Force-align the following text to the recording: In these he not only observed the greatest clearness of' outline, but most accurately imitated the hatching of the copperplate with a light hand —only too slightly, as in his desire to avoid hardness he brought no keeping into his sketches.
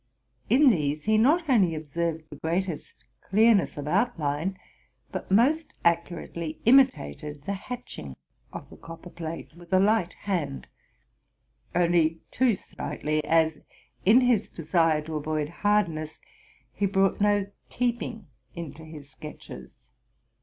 In 0.49 0.69
these 0.69 1.05
he 1.05 1.15
not 1.19 1.47
only 1.47 1.75
observed 1.75 2.23
the 2.31 2.35
greatest 2.35 3.05
clearness 3.21 3.77
of' 3.77 3.87
outline, 3.87 4.57
but 5.11 5.29
most 5.29 5.75
accurately 5.85 6.59
imitated 6.65 7.43
the 7.43 7.53
hatching 7.53 8.15
of 8.51 8.67
the 8.71 8.77
copperplate 8.77 9.53
with 9.55 9.71
a 9.71 9.77
light 9.79 10.13
hand 10.13 10.67
—only 11.75 12.21
too 12.31 12.55
slightly, 12.55 13.23
as 13.25 13.61
in 14.03 14.21
his 14.21 14.49
desire 14.49 15.03
to 15.03 15.17
avoid 15.17 15.49
hardness 15.49 16.19
he 16.73 16.87
brought 16.87 17.21
no 17.21 17.51
keeping 17.69 18.25
into 18.55 18.83
his 18.83 19.07
sketches. 19.07 19.77